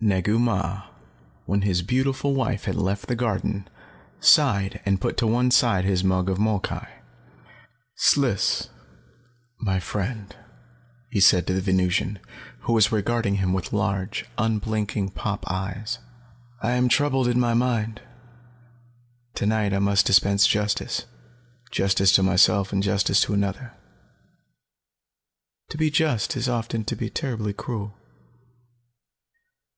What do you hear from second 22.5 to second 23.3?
and justice